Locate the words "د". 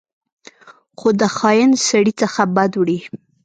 1.19-1.21